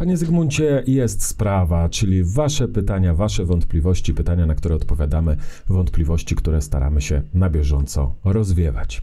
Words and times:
Panie 0.00 0.16
Zygmuncie, 0.16 0.82
jest 0.86 1.24
sprawa, 1.24 1.88
czyli 1.88 2.24
Wasze 2.24 2.68
pytania, 2.68 3.14
Wasze 3.14 3.44
wątpliwości, 3.44 4.14
pytania, 4.14 4.46
na 4.46 4.54
które 4.54 4.74
odpowiadamy, 4.74 5.36
wątpliwości, 5.68 6.36
które 6.36 6.62
staramy 6.62 7.00
się 7.00 7.22
na 7.34 7.50
bieżąco 7.50 8.16
rozwiewać. 8.24 9.02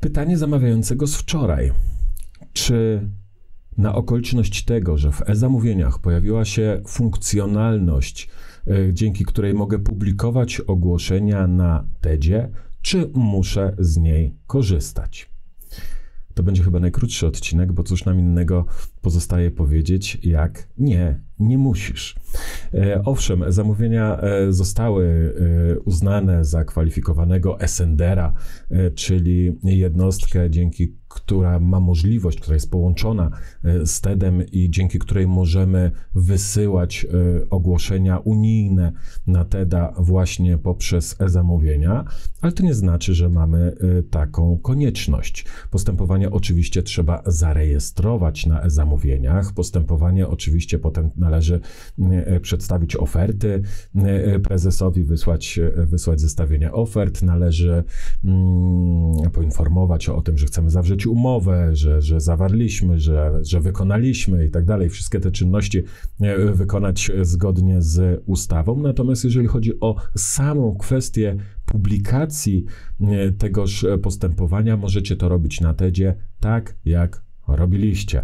Pytanie 0.00 0.38
zamawiającego 0.38 1.06
z 1.06 1.16
wczoraj. 1.16 1.72
Czy 2.52 3.08
na 3.78 3.94
okoliczność 3.94 4.64
tego, 4.64 4.98
że 4.98 5.12
w 5.12 5.30
e-zamówieniach 5.30 5.98
pojawiła 5.98 6.44
się 6.44 6.82
funkcjonalność, 6.86 8.28
y, 8.68 8.90
dzięki 8.92 9.24
której 9.24 9.54
mogę 9.54 9.78
publikować 9.78 10.60
ogłoszenia 10.60 11.46
na 11.46 11.84
TEDzie, 12.00 12.48
czy 12.82 13.10
muszę 13.14 13.76
z 13.78 13.96
niej 13.96 14.36
korzystać? 14.46 15.37
To 16.38 16.42
będzie 16.42 16.62
chyba 16.62 16.80
najkrótszy 16.80 17.26
odcinek, 17.26 17.72
bo 17.72 17.82
cóż 17.82 18.04
nam 18.04 18.18
innego 18.18 18.66
pozostaje 19.02 19.50
powiedzieć, 19.50 20.18
jak 20.22 20.68
nie, 20.78 21.20
nie 21.40 21.58
musisz. 21.58 22.16
E, 22.74 23.02
owszem, 23.04 23.44
zamówienia 23.48 24.20
e, 24.20 24.52
zostały 24.52 25.34
e, 25.74 25.80
uznane 25.80 26.44
za 26.44 26.64
kwalifikowanego 26.64 27.60
Essendera, 27.60 28.32
czyli 28.94 29.58
jednostkę, 29.62 30.50
dzięki 30.50 30.98
która 31.08 31.58
ma 31.58 31.80
możliwość, 31.80 32.40
która 32.40 32.54
jest 32.54 32.70
połączona 32.70 33.30
z 33.84 34.00
TEDem 34.00 34.42
i 34.52 34.70
dzięki 34.70 34.98
której 34.98 35.26
możemy 35.26 35.90
wysyłać 36.14 37.06
ogłoszenia 37.50 38.18
unijne 38.18 38.92
na 39.26 39.44
TEDa 39.44 39.92
właśnie 39.98 40.58
poprzez 40.58 41.20
e-zamówienia, 41.20 42.04
ale 42.40 42.52
to 42.52 42.62
nie 42.62 42.74
znaczy, 42.74 43.14
że 43.14 43.28
mamy 43.28 43.76
taką 44.10 44.58
konieczność. 44.58 45.44
Postępowanie 45.70 46.30
oczywiście 46.30 46.82
trzeba 46.82 47.22
zarejestrować 47.26 48.46
na 48.46 48.62
e-zamówieniach. 48.62 49.52
Postępowanie 49.52 50.28
oczywiście 50.28 50.78
potem 50.78 51.10
należy 51.28 51.60
przedstawić 52.42 52.96
oferty 52.96 53.62
e, 53.94 54.40
prezesowi, 54.40 55.04
wysłać, 55.04 55.58
e, 55.58 55.86
wysłać 55.86 56.20
zestawienie 56.20 56.72
ofert, 56.72 57.22
należy 57.22 57.84
mm, 58.24 59.30
poinformować 59.32 60.08
o 60.08 60.22
tym, 60.22 60.38
że 60.38 60.46
chcemy 60.46 60.70
zawrzeć 60.70 61.06
umowę, 61.06 61.76
że, 61.76 62.02
że 62.02 62.20
zawarliśmy, 62.20 63.00
że, 63.00 63.40
że 63.42 63.60
wykonaliśmy 63.60 64.46
i 64.46 64.50
tak 64.50 64.64
dalej. 64.64 64.88
Wszystkie 64.88 65.20
te 65.20 65.30
czynności 65.30 65.82
e, 66.20 66.52
wykonać 66.52 67.10
zgodnie 67.22 67.82
z 67.82 68.22
ustawą. 68.26 68.82
Natomiast 68.82 69.24
jeżeli 69.24 69.46
chodzi 69.46 69.80
o 69.80 69.96
samą 70.16 70.76
kwestię 70.78 71.36
publikacji 71.64 72.64
tegoż 73.38 73.86
postępowania, 74.02 74.76
możecie 74.76 75.16
to 75.16 75.28
robić 75.28 75.60
na 75.60 75.74
TEDzie 75.74 76.14
tak, 76.40 76.74
jak 76.84 77.22
robiliście. 77.48 78.22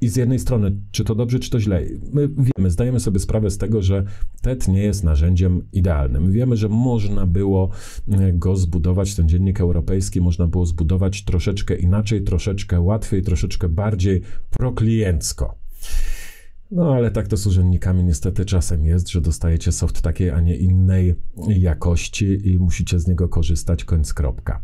I 0.00 0.08
z 0.08 0.16
jednej 0.16 0.38
strony, 0.38 0.80
czy 0.90 1.04
to 1.04 1.14
dobrze, 1.14 1.38
czy 1.38 1.50
to 1.50 1.60
źle. 1.60 1.82
My 2.12 2.28
wiemy, 2.28 2.70
zdajemy 2.70 3.00
sobie 3.00 3.18
sprawę 3.18 3.50
z 3.50 3.58
tego, 3.58 3.82
że 3.82 4.04
TED 4.42 4.68
nie 4.68 4.82
jest 4.82 5.04
narzędziem 5.04 5.62
idealnym. 5.72 6.32
Wiemy, 6.32 6.56
że 6.56 6.68
można 6.68 7.26
było 7.26 7.70
e, 8.08 8.32
go 8.32 8.56
zbudować, 8.56 9.14
ten 9.14 9.28
dziennik 9.28 9.60
europejski, 9.60 10.20
można 10.20 10.46
było 10.46 10.66
zbudować 10.66 11.24
troszeczkę 11.24 11.76
inaczej, 11.76 12.22
troszeczkę 12.22 12.80
łatwiej, 12.80 13.22
troszeczkę 13.22 13.68
bardziej 13.68 14.22
prokliencko. 14.50 15.58
No 16.70 16.94
ale 16.94 17.10
tak 17.10 17.28
to 17.28 17.36
z 17.36 17.46
urzędnikami 17.46 18.04
niestety 18.04 18.44
czasem 18.44 18.84
jest, 18.84 19.08
że 19.08 19.20
dostajecie 19.20 19.72
soft 19.72 20.02
takiej, 20.02 20.30
a 20.30 20.40
nie 20.40 20.56
innej 20.56 21.14
jakości 21.48 22.48
i 22.48 22.58
musicie 22.58 22.98
z 23.00 23.06
niego 23.06 23.28
korzystać, 23.28 23.84
końc 23.84 24.14
kropka. 24.14 24.60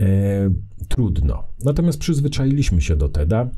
E, 0.00 0.50
trudno. 0.88 1.44
Natomiast 1.64 1.98
przyzwyczailiśmy 1.98 2.80
się 2.80 2.96
do 2.96 3.08
TEDa, 3.08 3.50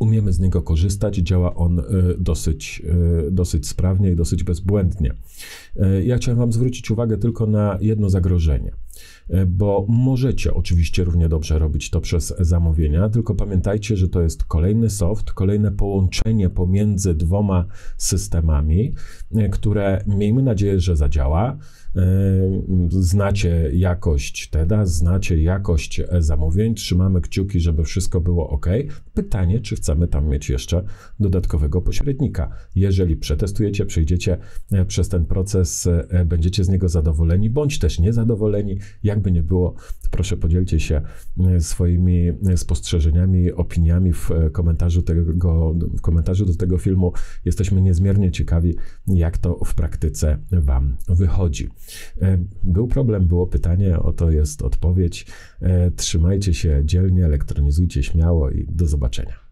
umiemy 0.00 0.32
z 0.32 0.40
niego 0.40 0.62
korzystać, 0.62 1.16
działa 1.16 1.54
on 1.54 1.78
e, 1.78 1.84
dosyć, 2.18 2.82
e, 3.26 3.30
dosyć 3.30 3.68
sprawnie 3.68 4.10
i 4.10 4.16
dosyć 4.16 4.44
bezbłędnie. 4.44 5.14
E, 5.76 6.04
ja 6.04 6.16
chciałem 6.16 6.38
Wam 6.38 6.52
zwrócić 6.52 6.90
uwagę 6.90 7.18
tylko 7.18 7.46
na 7.46 7.78
jedno 7.80 8.10
zagrożenie, 8.10 8.72
bo 9.46 9.86
możecie 9.88 10.54
oczywiście 10.54 11.04
równie 11.04 11.28
dobrze 11.28 11.58
robić 11.58 11.90
to 11.90 12.00
przez 12.00 12.34
zamówienia, 12.38 13.08
tylko 13.08 13.34
pamiętajcie, 13.34 13.96
że 13.96 14.08
to 14.08 14.22
jest 14.22 14.44
kolejny 14.44 14.90
soft, 14.90 15.32
kolejne 15.32 15.72
połączenie 15.72 16.50
pomiędzy 16.50 17.14
dwoma 17.14 17.64
systemami, 17.96 18.94
które 19.50 20.04
miejmy 20.06 20.42
nadzieję, 20.42 20.80
że 20.80 20.96
zadziała. 20.96 21.58
Znacie 22.88 23.70
jakość 23.72 24.50
TEDa, 24.50 24.86
znacie 24.86 25.42
jakość 25.42 26.02
zamówień, 26.18 26.74
trzymamy 26.74 27.20
kciuki, 27.20 27.60
żeby 27.60 27.84
wszystko 27.84 28.20
było 28.20 28.50
ok. 28.50 28.66
Pytanie, 29.14 29.60
czy 29.60 29.76
chcemy 29.76 30.08
tam 30.08 30.28
mieć 30.28 30.50
jeszcze 30.50 30.82
dodatkowego 31.20 31.80
pośrednika. 31.80 32.50
Jeżeli 32.74 33.16
przetestujecie, 33.16 33.86
przejdziecie 33.86 34.38
e, 34.72 34.84
przez 34.84 35.08
ten 35.08 35.24
proces, 35.24 35.86
e, 35.86 36.24
będziecie 36.24 36.64
z 36.64 36.68
niego 36.68 36.88
zadowoleni, 36.88 37.50
bądź 37.50 37.78
też 37.78 37.98
niezadowoleni, 37.98 38.78
jakby 39.02 39.32
nie 39.32 39.42
było, 39.42 39.74
proszę 40.10 40.36
podzielcie 40.36 40.80
się 40.80 41.02
e, 41.40 41.60
swoimi 41.60 42.32
spostrzeżeniami, 42.56 43.52
opiniami 43.52 44.12
w 44.12 44.30
komentarzu, 44.52 45.02
tego, 45.02 45.22
w 45.74 46.00
komentarzu 46.00 46.46
do 46.46 46.54
tego 46.54 46.78
filmu. 46.78 47.12
Jesteśmy 47.44 47.82
niezmiernie 47.82 48.30
ciekawi, 48.30 48.76
jak 49.06 49.38
to 49.38 49.64
w 49.64 49.74
praktyce 49.74 50.38
Wam 50.52 50.96
wychodzi. 51.08 51.68
Był 52.62 52.88
problem, 52.88 53.26
było 53.26 53.46
pytanie, 53.46 53.98
oto 53.98 54.30
jest 54.30 54.62
odpowiedź. 54.62 55.26
Trzymajcie 55.96 56.54
się 56.54 56.82
dzielnie, 56.84 57.24
elektronizujcie 57.24 58.02
śmiało 58.02 58.50
i 58.50 58.66
do 58.68 58.86
zobaczenia. 58.86 59.49